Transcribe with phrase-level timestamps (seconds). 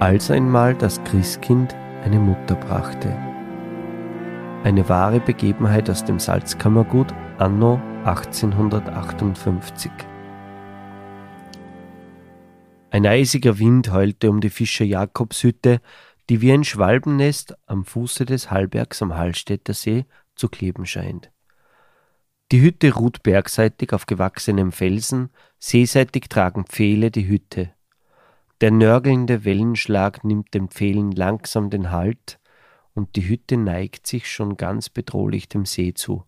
[0.00, 3.16] als einmal das Christkind eine Mutter brachte.
[4.62, 9.90] Eine wahre Begebenheit aus dem Salzkammergut anno 1858.
[12.90, 15.80] Ein eisiger Wind heulte um die Fischer Jakobshütte,
[16.28, 20.04] die wie ein Schwalbennest am Fuße des Hallbergs am Hallstätter See
[20.34, 21.30] zu kleben scheint.
[22.52, 27.75] Die Hütte ruht bergseitig auf gewachsenem Felsen, seeseitig tragen Pfähle die Hütte.
[28.62, 32.38] Der nörgelnde Wellenschlag nimmt den Pfählen langsam den Halt,
[32.94, 36.24] und die Hütte neigt sich schon ganz bedrohlich dem See zu.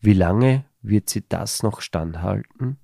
[0.00, 2.78] Wie lange wird sie das noch standhalten?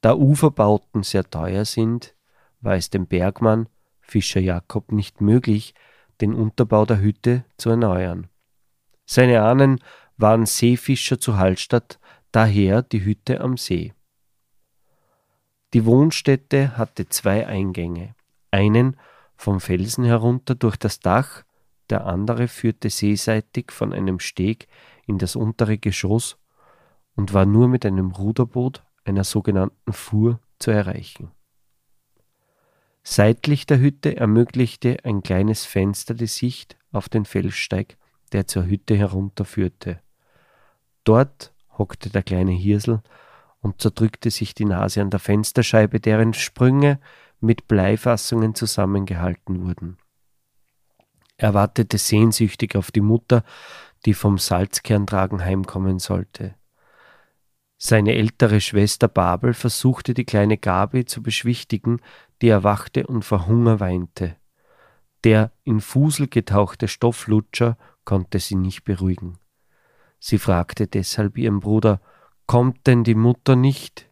[0.00, 2.14] Da Uferbauten sehr teuer sind,
[2.60, 3.68] war es dem Bergmann,
[4.00, 5.74] Fischer Jakob, nicht möglich,
[6.20, 8.28] den Unterbau der Hütte zu erneuern.
[9.04, 9.80] Seine Ahnen
[10.16, 11.98] waren Seefischer zu Hallstatt,
[12.30, 13.92] daher die Hütte am See.
[15.72, 18.14] Die Wohnstätte hatte zwei Eingänge,
[18.50, 18.96] einen
[19.36, 21.44] vom Felsen herunter durch das Dach,
[21.90, 24.68] der andere führte seeseitig von einem Steg
[25.06, 26.38] in das untere Geschoss
[27.14, 31.30] und war nur mit einem Ruderboot, einer sogenannten Fuhr, zu erreichen.
[33.02, 37.96] Seitlich der Hütte ermöglichte ein kleines Fenster die Sicht auf den Felssteig,
[38.32, 40.00] der zur Hütte herunterführte.
[41.04, 43.02] Dort hockte der kleine Hirsel
[43.60, 46.98] und zerdrückte sich die Nase an der Fensterscheibe, deren Sprünge
[47.40, 49.98] mit Bleifassungen zusammengehalten wurden.
[51.36, 53.44] Er wartete sehnsüchtig auf die Mutter,
[54.04, 56.54] die vom Salzkerntragen heimkommen sollte.
[57.78, 62.00] Seine ältere Schwester Babel versuchte die kleine Gabi zu beschwichtigen,
[62.42, 64.36] die erwachte und vor Hunger weinte.
[65.24, 69.38] Der in Fusel getauchte Stofflutscher konnte sie nicht beruhigen.
[70.18, 72.02] Sie fragte deshalb ihren Bruder,
[72.50, 74.10] Kommt denn die Mutter nicht?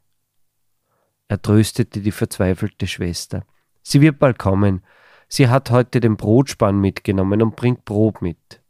[1.27, 3.45] Er tröstete die verzweifelte Schwester.
[3.83, 4.85] Sie wird bald kommen.
[5.27, 8.63] Sie hat heute den Brotspann mitgenommen und bringt Brot mit.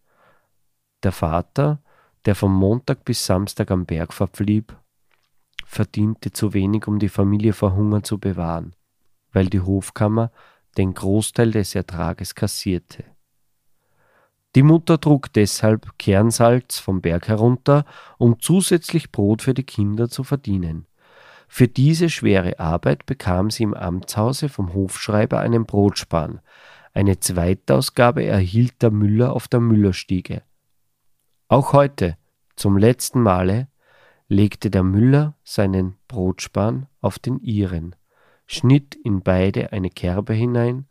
[1.02, 1.82] Der Vater,
[2.24, 4.74] der vom Montag bis Samstag am Berg verblieb,
[5.66, 8.74] verdiente zu wenig, um die Familie vor Hunger zu bewahren,
[9.32, 10.32] weil die Hofkammer
[10.78, 13.04] den Großteil des Ertrages kassierte.
[14.54, 17.84] Die Mutter trug deshalb Kernsalz vom Berg herunter,
[18.16, 20.86] um zusätzlich Brot für die Kinder zu verdienen.
[21.48, 26.40] Für diese schwere Arbeit bekam sie im Amtshause vom Hofschreiber einen Brotspan.
[26.94, 30.42] Eine Zweitausgabe erhielt der Müller auf der Müllerstiege.
[31.48, 32.16] Auch heute,
[32.56, 33.68] zum letzten Male,
[34.28, 37.96] legte der Müller seinen Brotspan auf den ihren,
[38.46, 40.86] schnitt in beide eine Kerbe hinein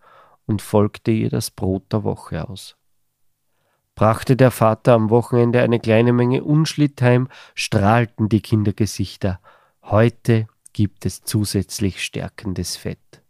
[0.46, 2.78] und folgte ihr das Brot der Woche aus
[3.98, 9.42] brachte der Vater am Wochenende eine kleine Menge Unschlitt heim, strahlten die Kindergesichter.
[9.82, 13.24] Heute gibt es zusätzlich stärkendes Fett.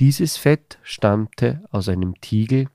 [0.00, 2.68] Dieses Fett stammte aus einem Tiegel,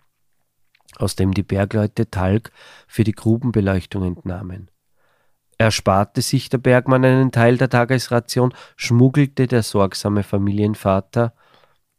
[0.97, 2.51] aus dem die Bergleute Talg
[2.87, 4.69] für die Grubenbeleuchtung entnahmen.
[5.57, 11.33] Ersparte sich der Bergmann einen Teil der Tagesration, schmuggelte der sorgsame Familienvater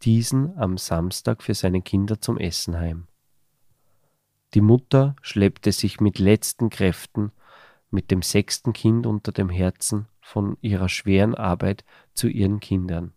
[0.02, 3.08] diesen am Samstag für seine Kinder zum Essen heim.
[4.54, 7.32] Die Mutter schleppte sich mit letzten Kräften,
[7.90, 13.12] mit dem sechsten Kind unter dem Herzen, von ihrer schweren Arbeit zu ihren Kindern.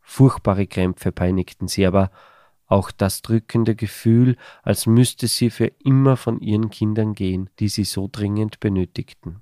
[0.00, 2.10] Furchtbare Krämpfe peinigten sie, aber
[2.66, 7.84] auch das drückende Gefühl, als müsste sie für immer von ihren Kindern gehen, die sie
[7.84, 9.40] so dringend benötigten.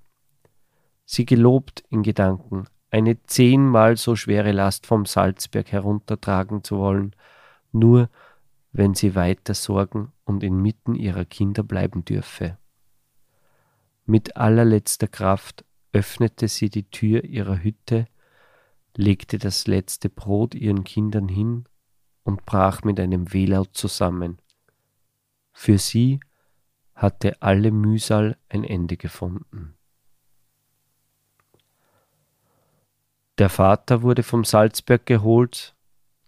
[1.05, 7.17] Sie gelobt in Gedanken, eine zehnmal so schwere Last vom Salzberg heruntertragen zu wollen,
[7.73, 8.09] nur
[8.75, 12.59] wenn sie weiter sorgen und inmitten ihrer Kinder bleiben dürfe.
[14.05, 18.07] Mit allerletzter Kraft öffnete sie die Tür ihrer Hütte,
[18.97, 21.67] legte das letzte Brot ihren Kindern hin
[22.25, 24.39] und brach mit einem Wehlaut zusammen.
[25.53, 26.19] Für sie
[26.97, 29.77] hatte alle Mühsal ein Ende gefunden.
[33.39, 35.74] Der Vater wurde vom Salzberg geholt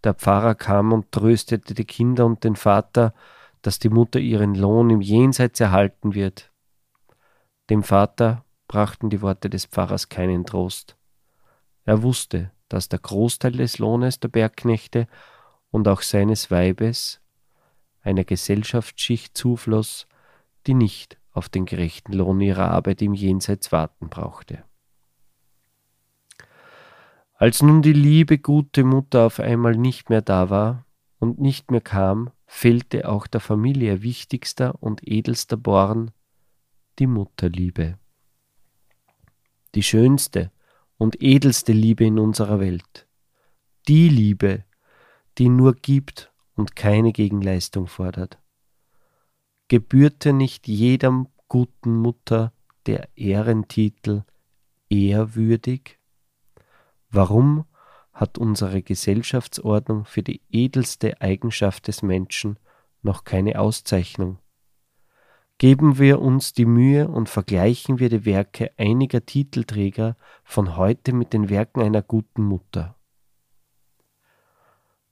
[0.04, 3.14] der Pfarrer kam und tröstete die Kinder und den Vater,
[3.62, 6.52] dass die Mutter ihren Lohn im Jenseits erhalten wird.
[7.68, 10.96] Dem Vater brachten die Worte des Pfarrers keinen Trost.
[11.84, 15.06] Er wusste, dass der Großteil des Lohnes der Bergknechte
[15.70, 17.20] und auch seines Weibes
[18.02, 20.06] einer Gesellschaftsschicht zufloss,
[20.66, 24.64] die nicht auf den gerechten Lohn ihrer Arbeit im Jenseits warten brauchte.
[27.38, 30.86] Als nun die liebe gute Mutter auf einmal nicht mehr da war
[31.18, 36.12] und nicht mehr kam, fehlte auch der Familie wichtigster und edelster Born,
[36.98, 37.98] die Mutterliebe.
[39.74, 40.50] Die schönste
[40.96, 43.06] und edelste Liebe in unserer Welt.
[43.86, 44.64] Die Liebe,
[45.36, 48.38] die nur gibt und keine Gegenleistung fordert.
[49.68, 52.54] Gebührte nicht jedem guten Mutter
[52.86, 54.22] der Ehrentitel
[54.88, 55.95] ehrwürdig?
[57.10, 57.64] Warum
[58.12, 62.58] hat unsere Gesellschaftsordnung für die edelste Eigenschaft des Menschen
[63.02, 64.38] noch keine Auszeichnung?
[65.58, 71.32] Geben wir uns die Mühe und vergleichen wir die Werke einiger Titelträger von heute mit
[71.32, 72.96] den Werken einer guten Mutter.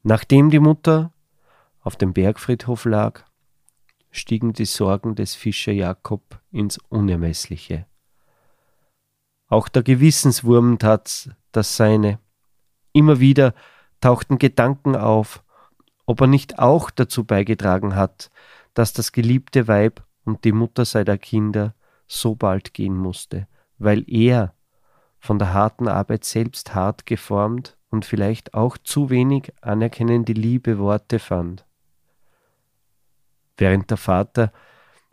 [0.03, 1.15] Nachdem die Mutter
[1.81, 3.25] auf dem Bergfriedhof lag,
[4.11, 7.87] stiegen die Sorgen des Fischer Jakob ins Unermessliche.
[9.55, 12.19] Auch der Gewissenswurm tat das seine.
[12.93, 13.55] Immer wieder
[14.01, 15.45] tauchten Gedanken auf,
[16.07, 18.33] ob er nicht auch dazu beigetragen hat,
[18.75, 21.73] dass das geliebte Weib und die Mutter seiner Kinder
[22.09, 23.47] so bald gehen musste,
[23.79, 24.55] weil er
[25.21, 31.21] von der harten Arbeit selbst hart geformt und vielleicht auch zu wenig anerkennende liebe Worte
[31.21, 31.65] fand.
[33.57, 34.53] Während der Vater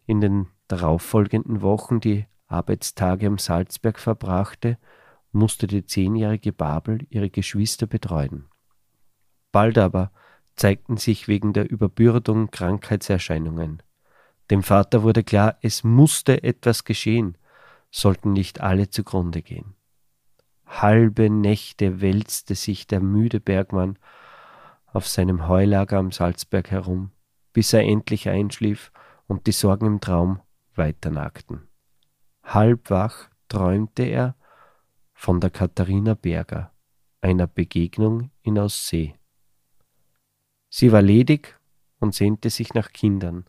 [0.07, 4.77] in den darauffolgenden Wochen die Arbeitstage am Salzberg verbrachte,
[5.31, 8.45] musste die zehnjährige Babel ihre Geschwister betreuen.
[9.51, 10.11] Bald aber
[10.55, 13.81] zeigten sich wegen der Überbürdung Krankheitserscheinungen.
[14.49, 17.37] Dem Vater wurde klar, es musste etwas geschehen,
[17.89, 19.75] sollten nicht alle zugrunde gehen.
[20.65, 23.97] Halbe Nächte wälzte sich der müde Bergmann
[24.93, 27.11] auf seinem Heulager am Salzberg herum,
[27.53, 28.91] bis er endlich einschlief
[29.27, 30.39] und die Sorgen im Traum
[30.75, 31.70] weiternagten.
[32.43, 34.35] Halb wach träumte er
[35.13, 36.71] von der Katharina Berger,
[37.21, 39.15] einer Begegnung in Aussee.
[40.69, 41.59] Sie war ledig
[41.99, 43.45] und sehnte sich nach Kindern.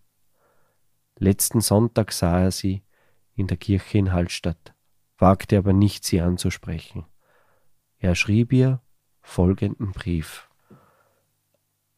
[1.19, 2.83] Letzten Sonntag sah er sie
[3.35, 4.75] in der Kirche in Hallstatt,
[5.19, 7.06] wagte aber nicht, sie anzusprechen.
[7.99, 8.81] Er schrieb ihr
[9.21, 10.49] folgenden Brief.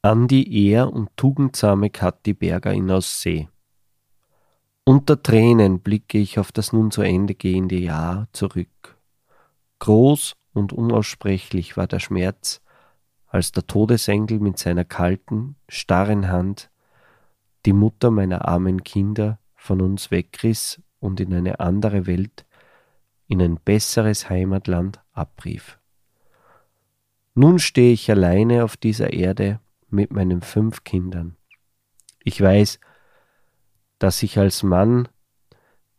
[0.02, 3.48] An die ehr- und tugendsame Kathi Berger in Aussee.
[4.86, 8.98] Unter Tränen blicke ich auf das nun zu Ende gehende Jahr zurück.
[9.78, 12.60] Groß und unaussprechlich war der Schmerz,
[13.26, 16.70] als der Todesengel mit seiner kalten, starren Hand
[17.64, 22.44] die Mutter meiner armen Kinder von uns wegriss und in eine andere Welt,
[23.26, 25.78] in ein besseres Heimatland abrief.
[27.34, 31.36] Nun stehe ich alleine auf dieser Erde mit meinen fünf Kindern.
[32.22, 32.78] Ich weiß,
[34.04, 35.08] dass ich als Mann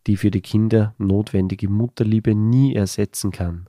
[0.06, 3.68] die für die Kinder notwendige Mutterliebe nie ersetzen kann.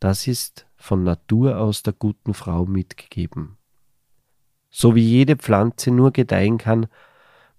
[0.00, 3.58] Das ist von Natur aus der guten Frau mitgegeben.
[4.68, 6.88] So wie jede Pflanze nur gedeihen kann,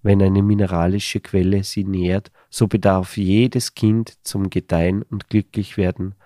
[0.02, 6.16] wenn eine mineralische Quelle sie nährt, so bedarf jedes Kind zum Gedeihen und Glücklichwerden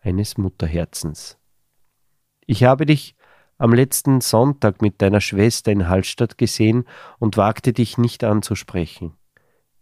[0.00, 1.38] eines Mutterherzens.
[2.46, 3.14] Ich habe dich
[3.58, 6.84] am letzten Sonntag mit deiner Schwester in Hallstatt gesehen
[7.20, 9.14] und wagte dich nicht anzusprechen.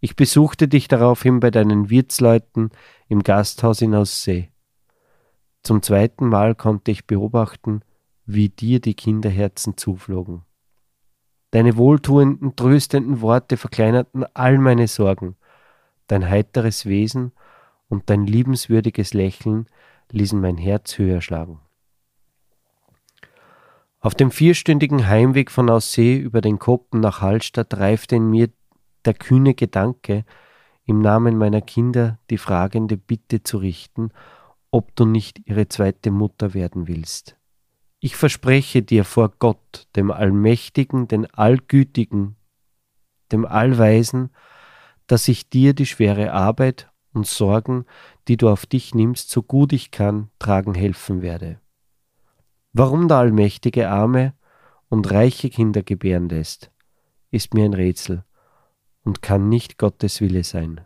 [0.01, 2.69] Ich besuchte dich daraufhin bei deinen Wirtsleuten
[3.07, 4.49] im Gasthaus in Aussee.
[5.63, 7.81] Zum zweiten Mal konnte ich beobachten,
[8.25, 10.43] wie dir die Kinderherzen zuflogen.
[11.51, 15.35] Deine wohltuenden, tröstenden Worte verkleinerten all meine Sorgen.
[16.07, 17.33] Dein heiteres Wesen
[17.87, 19.65] und dein liebenswürdiges Lächeln
[20.11, 21.59] ließen mein Herz höher schlagen.
[23.99, 28.49] Auf dem vierstündigen Heimweg von Aussee über den Koppen nach Hallstatt reifte in mir
[29.05, 30.25] der kühne Gedanke,
[30.85, 34.09] im Namen meiner Kinder die fragende Bitte zu richten,
[34.71, 37.37] ob du nicht ihre zweite Mutter werden willst.
[37.99, 42.37] Ich verspreche dir vor Gott, dem Allmächtigen, den Allgütigen,
[43.31, 44.31] dem Allweisen,
[45.05, 47.85] dass ich dir die schwere Arbeit und Sorgen,
[48.27, 51.59] die du auf dich nimmst, so gut ich kann, tragen helfen werde.
[52.73, 54.33] Warum der Allmächtige arme
[54.87, 56.71] und reiche Kinder gebären lässt,
[57.31, 58.23] ist mir ein Rätsel
[59.09, 60.81] und kann nicht Gottes Wille sein.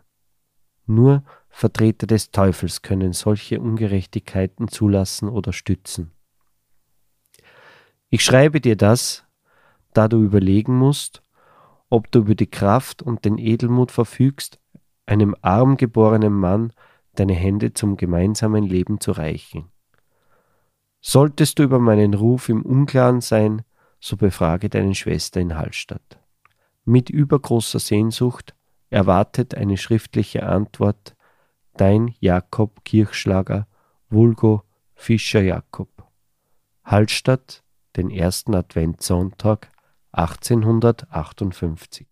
[0.86, 6.10] Nur Vertreter des Teufels können solche Ungerechtigkeiten zulassen oder stützen.
[8.08, 9.26] Ich schreibe dir das,
[9.92, 11.20] da du überlegen musst,
[11.90, 14.58] ob du über die Kraft und den Edelmut verfügst,
[15.04, 16.72] einem arm geborenen Mann
[17.16, 19.70] deine Hände zum gemeinsamen Leben zu reichen.
[21.02, 23.64] Solltest du über meinen Ruf im Unklaren sein,
[24.00, 26.23] so befrage deine Schwester in Hallstatt.
[26.84, 28.54] Mit übergroßer Sehnsucht
[28.90, 31.16] erwartet eine schriftliche Antwort
[31.76, 33.66] dein Jakob Kirchschlager,
[34.10, 34.62] Vulgo
[34.94, 35.88] Fischer Jakob.
[36.84, 37.62] Hallstatt,
[37.96, 39.70] den ersten Adventssonntag
[40.12, 42.06] 1858.